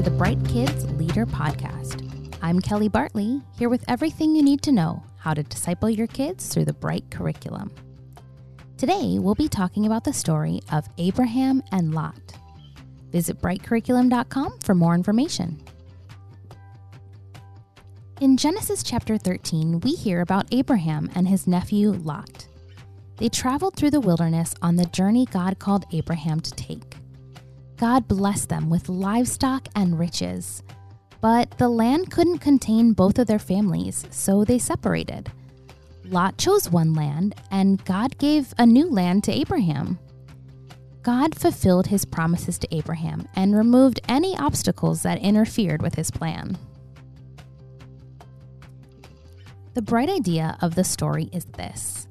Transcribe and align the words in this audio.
to 0.00 0.10
the 0.10 0.16
Bright 0.16 0.42
Kids 0.48 0.86
Leader 0.92 1.26
Podcast. 1.26 2.34
I'm 2.40 2.58
Kelly 2.58 2.88
Bartley, 2.88 3.42
here 3.58 3.68
with 3.68 3.84
everything 3.86 4.34
you 4.34 4.42
need 4.42 4.62
to 4.62 4.72
know 4.72 5.02
how 5.18 5.34
to 5.34 5.42
disciple 5.42 5.90
your 5.90 6.06
kids 6.06 6.48
through 6.48 6.64
the 6.64 6.72
Bright 6.72 7.10
curriculum. 7.10 7.70
Today, 8.78 9.18
we'll 9.18 9.34
be 9.34 9.46
talking 9.46 9.84
about 9.84 10.04
the 10.04 10.14
story 10.14 10.62
of 10.72 10.88
Abraham 10.96 11.62
and 11.70 11.92
Lot. 11.92 12.14
Visit 13.12 13.42
brightcurriculum.com 13.42 14.60
for 14.60 14.74
more 14.74 14.94
information. 14.94 15.60
In 18.22 18.38
Genesis 18.38 18.82
chapter 18.82 19.18
13, 19.18 19.80
we 19.80 19.90
hear 19.90 20.22
about 20.22 20.46
Abraham 20.50 21.10
and 21.14 21.28
his 21.28 21.46
nephew 21.46 21.90
Lot. 21.90 22.46
They 23.18 23.28
traveled 23.28 23.76
through 23.76 23.90
the 23.90 24.00
wilderness 24.00 24.54
on 24.62 24.76
the 24.76 24.86
journey 24.86 25.26
God 25.26 25.58
called 25.58 25.84
Abraham 25.92 26.40
to 26.40 26.50
take. 26.52 26.99
God 27.80 28.06
blessed 28.06 28.50
them 28.50 28.68
with 28.68 28.90
livestock 28.90 29.66
and 29.74 29.98
riches. 29.98 30.62
But 31.22 31.56
the 31.56 31.70
land 31.70 32.10
couldn't 32.10 32.40
contain 32.40 32.92
both 32.92 33.18
of 33.18 33.26
their 33.26 33.38
families, 33.38 34.04
so 34.10 34.44
they 34.44 34.58
separated. 34.58 35.32
Lot 36.04 36.36
chose 36.36 36.70
one 36.70 36.92
land, 36.92 37.36
and 37.50 37.82
God 37.86 38.18
gave 38.18 38.52
a 38.58 38.66
new 38.66 38.90
land 38.90 39.24
to 39.24 39.32
Abraham. 39.32 39.98
God 41.02 41.34
fulfilled 41.34 41.86
his 41.86 42.04
promises 42.04 42.58
to 42.58 42.76
Abraham 42.76 43.26
and 43.34 43.56
removed 43.56 44.00
any 44.06 44.36
obstacles 44.36 45.02
that 45.04 45.18
interfered 45.22 45.80
with 45.80 45.94
his 45.94 46.10
plan. 46.10 46.58
The 49.72 49.80
bright 49.80 50.10
idea 50.10 50.58
of 50.60 50.74
the 50.74 50.84
story 50.84 51.30
is 51.32 51.46
this 51.46 52.06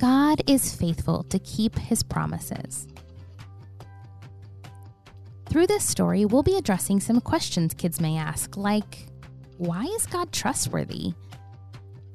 God 0.00 0.42
is 0.48 0.74
faithful 0.74 1.22
to 1.24 1.38
keep 1.38 1.78
his 1.78 2.02
promises. 2.02 2.88
Through 5.48 5.68
this 5.68 5.84
story, 5.84 6.24
we'll 6.24 6.42
be 6.42 6.56
addressing 6.56 7.00
some 7.00 7.20
questions 7.20 7.72
kids 7.74 8.00
may 8.00 8.16
ask, 8.16 8.56
like 8.56 9.06
Why 9.58 9.84
is 9.84 10.06
God 10.06 10.32
trustworthy? 10.32 11.14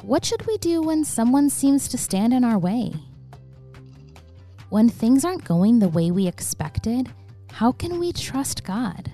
What 0.04 0.26
should 0.26 0.46
we 0.48 0.58
do 0.58 0.82
when 0.82 1.04
someone 1.04 1.50
seems 1.50 1.88
to 1.90 1.98
stand 1.98 2.34
in 2.34 2.44
our 2.44 2.58
way? 2.58 2.94
When 4.70 4.90
things 4.90 5.26
aren't 5.26 5.44
going 5.46 5.80
the 5.80 5.90
way 5.90 6.12
we 6.12 6.28
expected, 6.28 7.12
how 7.52 7.72
can 7.72 8.00
we 8.00 8.14
trust 8.14 8.64
God? 8.64 9.12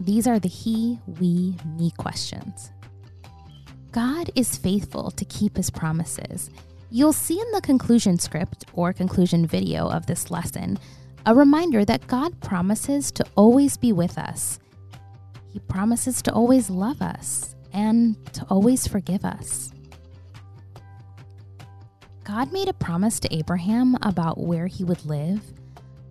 These 0.00 0.26
are 0.26 0.38
the 0.38 0.48
He, 0.48 0.98
We, 1.20 1.56
Me 1.76 1.90
questions. 1.96 2.70
God 3.90 4.30
is 4.34 4.56
faithful 4.56 5.10
to 5.12 5.24
keep 5.24 5.56
his 5.56 5.70
promises. 5.70 6.50
You'll 6.90 7.12
see 7.12 7.40
in 7.40 7.50
the 7.52 7.60
conclusion 7.60 8.18
script 8.18 8.64
or 8.74 8.92
conclusion 8.92 9.46
video 9.46 9.88
of 9.88 10.06
this 10.06 10.30
lesson 10.30 10.78
a 11.26 11.34
reminder 11.34 11.84
that 11.84 12.06
God 12.06 12.40
promises 12.40 13.10
to 13.12 13.24
always 13.34 13.76
be 13.76 13.92
with 13.92 14.18
us. 14.18 14.58
He 15.52 15.58
promises 15.60 16.22
to 16.22 16.32
always 16.32 16.70
love 16.70 17.02
us 17.02 17.54
and 17.72 18.16
to 18.34 18.44
always 18.48 18.86
forgive 18.86 19.24
us. 19.24 19.72
God 22.24 22.52
made 22.52 22.68
a 22.68 22.74
promise 22.74 23.18
to 23.20 23.34
Abraham 23.34 23.96
about 24.02 24.38
where 24.38 24.66
he 24.66 24.84
would 24.84 25.04
live, 25.06 25.40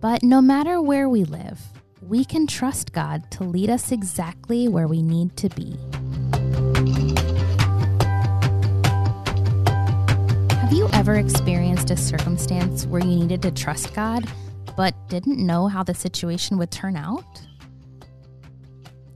but 0.00 0.22
no 0.22 0.40
matter 0.40 0.80
where 0.80 1.08
we 1.08 1.24
live, 1.24 1.60
we 2.02 2.24
can 2.24 2.46
trust 2.46 2.92
God 2.92 3.30
to 3.32 3.44
lead 3.44 3.70
us 3.70 3.92
exactly 3.92 4.68
where 4.68 4.88
we 4.88 5.02
need 5.02 5.36
to 5.36 5.48
be. 5.50 5.78
Have 10.54 10.72
you 10.72 10.88
ever 10.92 11.14
experienced 11.14 11.90
a 11.90 11.96
circumstance 11.96 12.86
where 12.86 13.00
you 13.00 13.16
needed 13.16 13.42
to 13.42 13.50
trust 13.50 13.94
God? 13.94 14.28
But 14.78 14.94
didn't 15.08 15.44
know 15.44 15.66
how 15.66 15.82
the 15.82 15.92
situation 15.92 16.56
would 16.56 16.70
turn 16.70 16.94
out? 16.94 17.42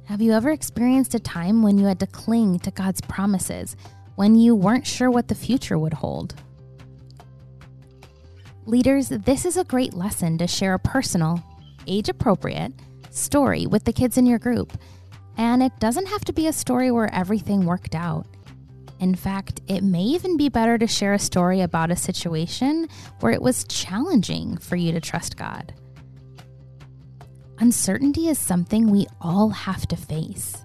Have 0.07 0.21
you 0.21 0.33
ever 0.33 0.51
experienced 0.51 1.15
a 1.15 1.21
time 1.21 1.63
when 1.63 1.79
you 1.79 1.87
had 1.87 2.01
to 2.01 2.07
cling 2.09 2.59
to 2.59 2.73
God's 2.73 3.01
promises, 3.03 3.77
when 4.17 4.35
you 4.35 4.57
weren't 4.57 4.89
sure 4.89 5.09
what 5.09 5.29
the 5.29 5.37
future 5.37 5.79
would 5.79 5.93
hold? 5.93 6.35
Leaders, 8.67 9.11
this 9.11 9.45
is 9.45 9.57
a 9.57 9.63
great 9.63 9.95
lesson 9.95 10.37
to 10.39 10.49
share 10.49 10.75
a 10.75 10.81
personal, 10.81 11.41
age 11.87 12.09
appropriate 12.09 12.73
story 13.11 13.65
with 13.65 13.85
the 13.85 13.93
kids 13.93 14.19
in 14.19 14.27
your 14.27 14.41
group. 14.41 14.77
And 15.37 15.63
it 15.63 15.79
doesn't 15.79 16.09
have 16.09 16.25
to 16.25 16.33
be 16.33 16.49
a 16.49 16.53
story 16.53 16.91
where 16.91 17.15
everything 17.15 17.67
worked 17.67 17.95
out. 17.95 18.27
In 19.03 19.17
fact, 19.17 19.61
it 19.67 19.83
may 19.83 20.05
even 20.05 20.37
be 20.37 20.49
better 20.49 20.79
to 20.79 20.87
share 20.87 21.13
a 21.13 21.19
story 21.19 21.61
about 21.61 21.91
a 21.91 21.97
situation 21.97 22.89
where 23.19 23.33
it 23.33 23.43
was 23.43 23.65
challenging 23.65 24.57
for 24.59 24.77
you 24.77 24.93
to 24.93 25.01
trust 25.01 25.37
God. 25.37 25.75
Uncertainty 27.59 28.29
is 28.29 28.39
something 28.39 28.89
we 28.89 29.09
all 29.21 29.49
have 29.49 29.89
to 29.89 29.97
face. 29.97 30.65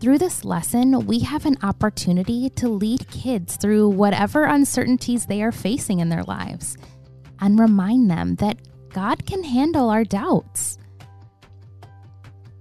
Through 0.00 0.16
this 0.16 0.42
lesson, 0.42 1.04
we 1.04 1.18
have 1.18 1.44
an 1.44 1.58
opportunity 1.62 2.48
to 2.56 2.68
lead 2.68 3.10
kids 3.10 3.56
through 3.56 3.90
whatever 3.90 4.44
uncertainties 4.44 5.26
they 5.26 5.42
are 5.42 5.52
facing 5.52 6.00
in 6.00 6.08
their 6.08 6.24
lives 6.24 6.78
and 7.40 7.60
remind 7.60 8.10
them 8.10 8.36
that 8.36 8.62
God 8.88 9.26
can 9.26 9.44
handle 9.44 9.90
our 9.90 10.04
doubts 10.04 10.78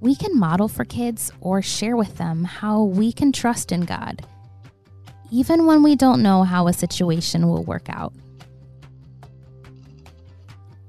we 0.05 0.15
can 0.15 0.37
model 0.37 0.67
for 0.67 0.85
kids 0.85 1.31
or 1.41 1.63
share 1.63 1.97
with 1.97 2.17
them 2.17 2.43
how 2.43 2.83
we 2.83 3.11
can 3.11 3.31
trust 3.31 3.71
in 3.71 3.81
God, 3.81 4.23
even 5.31 5.65
when 5.65 5.81
we 5.81 5.95
don't 5.95 6.21
know 6.21 6.43
how 6.43 6.67
a 6.67 6.73
situation 6.73 7.47
will 7.47 7.63
work 7.63 7.89
out. 7.89 8.13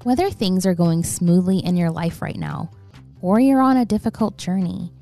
Whether 0.03 0.28
things 0.28 0.66
are 0.66 0.75
going 0.75 1.03
smoothly 1.03 1.60
in 1.60 1.78
your 1.78 1.91
life 1.91 2.21
right 2.21 2.37
now, 2.37 2.71
or 3.22 3.41
you're 3.41 3.62
on 3.62 3.78
a 3.78 3.87
difficult 3.87 4.37
journey, 4.37 4.93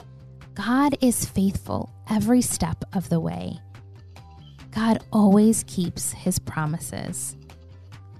God 0.54 0.96
is 1.00 1.24
faithful 1.24 1.92
every 2.08 2.40
step 2.40 2.84
of 2.92 3.08
the 3.08 3.18
way. 3.18 3.58
God 4.70 5.02
always 5.12 5.64
keeps 5.66 6.12
his 6.12 6.38
promises. 6.38 7.36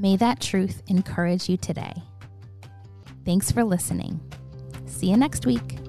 May 0.01 0.17
that 0.17 0.41
truth 0.41 0.83
encourage 0.89 1.49
you 1.49 1.57
today. 1.57 1.95
Thanks 3.25 3.53
for 3.53 3.63
listening. 3.63 4.19
See 4.87 5.11
you 5.11 5.17
next 5.17 5.47
week. 5.47 5.84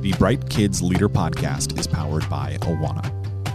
The 0.00 0.12
Bright 0.16 0.48
Kids 0.48 0.80
Leader 0.80 1.08
podcast 1.08 1.76
is 1.76 1.88
powered 1.88 2.28
by 2.30 2.56
Awana. 2.60 3.12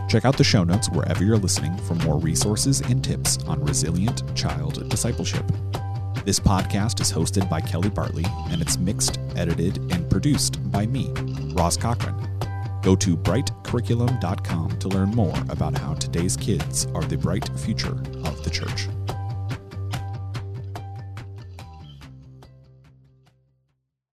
Check 0.10 0.26
out 0.26 0.38
the 0.38 0.44
show 0.44 0.66
notes 0.66 0.90
wherever 0.90 1.24
you're 1.24 1.38
listening 1.38 1.78
for 1.78 1.96
more 1.96 2.18
resources 2.18 2.82
and 2.82 3.02
tips 3.02 3.42
on 3.46 3.64
resilient 3.64 4.24
child 4.36 4.90
discipleship. 4.90 5.46
This 6.26 6.42
podcast 6.42 7.00
is 7.00 7.14
hosted 7.14 7.50
by 7.50 7.62
Kelly 7.62 7.90
Bartley 7.90 8.26
and 8.50 8.62
it's 8.62 8.78
mixed, 8.78 9.20
edited, 9.38 9.78
and 9.94 10.10
produced 10.10 10.60
by 10.70 10.86
me, 10.86 11.14
Ross 11.54 11.78
Cochran. 11.78 12.16
Go 12.82 12.98
to 12.98 13.16
brightcurriculum.com 13.16 14.80
to 14.80 14.88
learn 14.90 15.12
more 15.12 15.38
about 15.48 15.78
how 15.78 15.94
today's 15.94 16.36
kids 16.36 16.88
are 16.94 17.06
the 17.06 17.18
bright 17.18 17.48
future 17.58 17.98
of 18.26 18.44
the 18.44 18.50
church. 18.50 18.90